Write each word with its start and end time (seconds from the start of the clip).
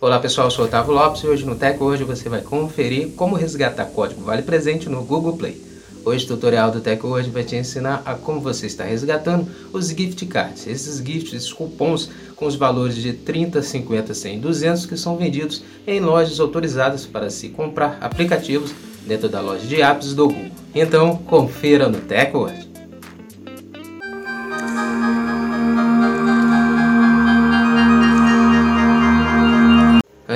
Olá 0.00 0.20
pessoal, 0.20 0.46
eu 0.46 0.50
sou 0.52 0.66
Otávio 0.66 0.94
Lopes 0.94 1.24
e 1.24 1.26
hoje 1.26 1.44
no 1.44 1.56
Tech 1.56 1.82
Hoje 1.82 2.04
você 2.04 2.28
vai 2.28 2.40
conferir 2.40 3.08
como 3.16 3.34
resgatar 3.34 3.84
código 3.86 4.22
Vale 4.22 4.42
Presente 4.42 4.88
no 4.88 5.02
Google 5.02 5.36
Play. 5.36 5.60
Hoje 6.04 6.24
o 6.24 6.28
tutorial 6.28 6.70
do 6.70 6.80
Tech 6.80 7.04
Hoje 7.04 7.30
vai 7.30 7.42
te 7.42 7.56
ensinar 7.56 8.02
a 8.04 8.14
como 8.14 8.40
você 8.40 8.66
está 8.66 8.84
resgatando 8.84 9.48
os 9.72 9.88
gift 9.88 10.24
cards, 10.26 10.68
esses 10.68 10.98
gifts, 11.04 11.34
esses 11.34 11.52
cupons 11.52 12.08
com 12.36 12.46
os 12.46 12.54
valores 12.54 12.94
de 12.94 13.12
30, 13.12 13.60
50, 13.60 14.14
100 14.14 14.38
200 14.38 14.86
que 14.86 14.96
são 14.96 15.16
vendidos 15.16 15.64
em 15.84 15.98
lojas 15.98 16.38
autorizadas 16.38 17.04
para 17.04 17.28
se 17.28 17.48
comprar 17.48 17.98
aplicativos 18.00 18.72
dentro 19.04 19.28
da 19.28 19.40
loja 19.40 19.66
de 19.66 19.82
apps 19.82 20.14
do 20.14 20.28
Google. 20.28 20.52
Então 20.72 21.16
confira 21.16 21.88
no 21.88 21.98
Tech 21.98 22.36
Hoje. 22.36 22.67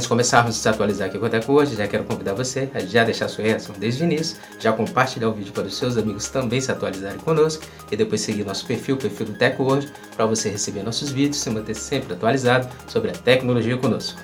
Antes 0.00 0.06
de 0.06 0.14
começarmos 0.14 0.56
a 0.56 0.58
se 0.58 0.66
atualizar 0.66 1.08
aqui 1.08 1.18
com 1.18 1.26
a 1.26 1.52
hoje, 1.52 1.76
já 1.76 1.86
quero 1.86 2.04
convidar 2.04 2.32
você 2.32 2.70
a 2.72 2.80
já 2.80 3.04
deixar 3.04 3.28
sua 3.28 3.44
reação 3.44 3.74
desde 3.78 4.02
o 4.02 4.06
início, 4.06 4.38
já 4.58 4.72
compartilhar 4.72 5.28
o 5.28 5.32
vídeo 5.34 5.52
para 5.52 5.64
os 5.64 5.76
seus 5.76 5.98
amigos 5.98 6.26
também 6.30 6.58
se 6.58 6.72
atualizarem 6.72 7.18
conosco 7.18 7.64
e 7.92 7.96
depois 7.98 8.22
seguir 8.22 8.42
nosso 8.46 8.64
perfil, 8.64 8.94
o 8.94 8.98
perfil 8.98 9.26
do 9.26 9.34
Teco 9.34 9.62
hoje, 9.62 9.92
para 10.16 10.24
você 10.24 10.48
receber 10.48 10.82
nossos 10.82 11.10
vídeos 11.10 11.36
e 11.36 11.40
se 11.40 11.50
manter 11.50 11.74
sempre 11.74 12.14
atualizado 12.14 12.66
sobre 12.88 13.10
a 13.10 13.12
tecnologia 13.12 13.76
conosco. 13.76 14.18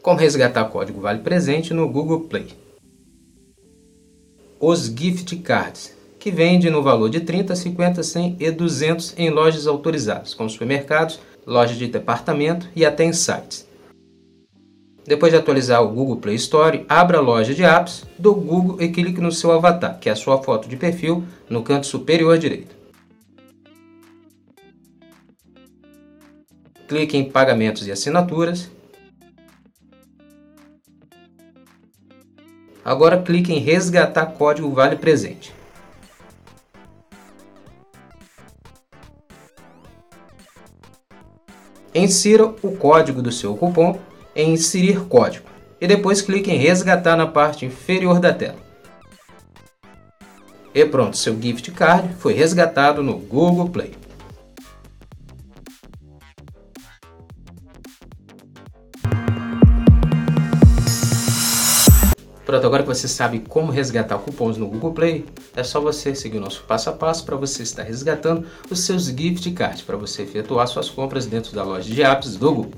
Como 0.00 0.18
resgatar 0.18 0.64
código 0.70 1.02
Vale 1.02 1.20
Presente 1.20 1.74
no 1.74 1.86
Google 1.86 2.20
Play. 2.20 2.54
Os 4.58 4.86
gift 4.86 5.36
cards 5.40 5.96
que 6.26 6.32
vende 6.32 6.68
no 6.70 6.82
valor 6.82 7.08
de 7.08 7.20
30, 7.20 7.54
50, 7.54 8.02
100 8.02 8.36
e 8.40 8.50
200 8.50 9.14
em 9.16 9.30
lojas 9.30 9.68
autorizadas, 9.68 10.34
como 10.34 10.50
supermercados, 10.50 11.20
lojas 11.46 11.78
de 11.78 11.86
departamento 11.86 12.68
e 12.74 12.84
até 12.84 13.04
em 13.04 13.12
sites. 13.12 13.66
Depois 15.06 15.32
de 15.32 15.38
atualizar 15.38 15.82
o 15.84 15.88
Google 15.88 16.16
Play 16.16 16.34
Store, 16.34 16.84
abra 16.88 17.18
a 17.18 17.20
loja 17.20 17.54
de 17.54 17.62
apps 17.64 18.04
do 18.18 18.34
Google 18.34 18.82
e 18.82 18.88
clique 18.88 19.20
no 19.20 19.30
seu 19.30 19.52
avatar, 19.52 20.00
que 20.00 20.08
é 20.08 20.12
a 20.12 20.16
sua 20.16 20.42
foto 20.42 20.68
de 20.68 20.76
perfil, 20.76 21.24
no 21.48 21.62
canto 21.62 21.86
superior 21.86 22.36
direito. 22.36 22.74
Clique 26.88 27.16
em 27.16 27.30
Pagamentos 27.30 27.86
e 27.86 27.92
Assinaturas. 27.92 28.68
Agora 32.84 33.22
clique 33.22 33.52
em 33.52 33.58
Resgatar 33.58 34.26
Código 34.26 34.70
Vale 34.70 34.96
Presente. 34.96 35.52
Insira 41.96 42.44
o 42.44 42.76
código 42.76 43.22
do 43.22 43.32
seu 43.32 43.56
cupom 43.56 43.98
em 44.34 44.52
Inserir 44.52 45.00
código 45.06 45.46
e 45.80 45.86
depois 45.86 46.20
clique 46.20 46.50
em 46.50 46.58
Resgatar 46.58 47.16
na 47.16 47.26
parte 47.26 47.64
inferior 47.64 48.20
da 48.20 48.32
tela. 48.32 48.58
E 50.74 50.84
pronto, 50.84 51.16
seu 51.16 51.40
gift 51.40 51.70
card 51.70 52.14
foi 52.18 52.34
resgatado 52.34 53.02
no 53.02 53.16
Google 53.16 53.70
Play. 53.70 53.92
Pronto, 62.46 62.64
agora 62.64 62.84
que 62.84 62.88
você 62.88 63.08
sabe 63.08 63.40
como 63.40 63.72
resgatar 63.72 64.16
cupons 64.18 64.56
no 64.56 64.68
Google 64.68 64.92
Play, 64.92 65.26
é 65.56 65.64
só 65.64 65.80
você 65.80 66.14
seguir 66.14 66.38
o 66.38 66.40
nosso 66.40 66.62
passo 66.62 66.88
a 66.88 66.92
passo 66.92 67.24
para 67.24 67.34
você 67.34 67.64
estar 67.64 67.82
resgatando 67.82 68.46
os 68.70 68.78
seus 68.84 69.06
gift 69.06 69.50
cards, 69.50 69.82
para 69.82 69.96
você 69.96 70.22
efetuar 70.22 70.68
suas 70.68 70.88
compras 70.88 71.26
dentro 71.26 71.52
da 71.52 71.64
loja 71.64 71.92
de 71.92 72.04
apps 72.04 72.36
do 72.36 72.54
Google. 72.54 72.70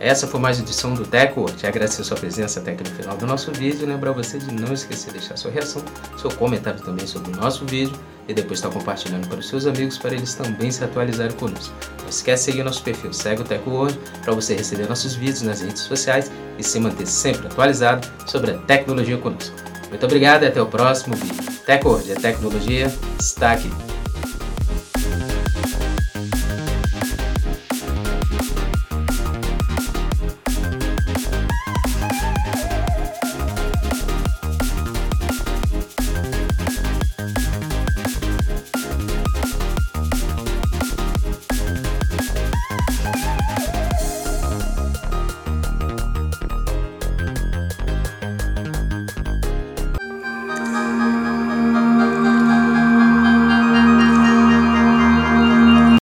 Essa 0.00 0.26
foi 0.26 0.40
mais 0.40 0.58
uma 0.58 0.64
edição 0.64 0.94
do 0.94 1.06
Teco. 1.06 1.44
Te 1.52 1.64
agradecer 1.64 2.02
a 2.02 2.04
sua 2.04 2.16
presença 2.16 2.58
até 2.58 2.72
aqui 2.72 2.82
no 2.82 2.96
final 2.96 3.16
do 3.16 3.24
nosso 3.24 3.52
vídeo. 3.52 3.86
Lembrar 3.86 4.10
você 4.12 4.38
de 4.38 4.52
não 4.52 4.72
esquecer 4.72 5.12
de 5.12 5.18
deixar 5.20 5.36
sua 5.36 5.52
reação, 5.52 5.80
seu 6.18 6.30
comentário 6.32 6.80
também 6.80 7.06
sobre 7.06 7.32
o 7.32 7.36
nosso 7.36 7.64
vídeo 7.66 7.96
e 8.26 8.34
depois 8.34 8.58
estar 8.58 8.70
compartilhando 8.70 9.28
para 9.28 9.38
os 9.38 9.48
seus 9.48 9.64
amigos 9.64 9.96
para 9.96 10.14
eles 10.14 10.34
também 10.34 10.72
se 10.72 10.82
atualizarem 10.82 11.36
conosco. 11.36 11.95
Não 12.06 12.10
esquece 12.10 12.44
de 12.44 12.52
seguir 12.52 12.62
nosso 12.62 12.84
perfil 12.84 13.12
Segue 13.12 13.42
o 13.42 13.44
Teco 13.44 13.68
Hoje 13.68 13.98
para 14.22 14.32
você 14.32 14.54
receber 14.54 14.88
nossos 14.88 15.16
vídeos 15.16 15.42
nas 15.42 15.60
redes 15.60 15.82
sociais 15.82 16.30
e 16.56 16.62
se 16.62 16.78
manter 16.78 17.04
sempre 17.04 17.48
atualizado 17.48 18.06
sobre 18.26 18.52
a 18.52 18.58
tecnologia 18.58 19.18
conosco. 19.18 19.56
Muito 19.88 20.06
obrigado 20.06 20.44
e 20.44 20.46
até 20.46 20.62
o 20.62 20.66
próximo 20.66 21.16
vídeo. 21.16 21.52
Teco 21.66 21.88
Hoje, 21.88 22.12
a 22.12 22.14
tecnologia 22.14 22.86
está 23.18 23.50
aqui. 23.50 23.95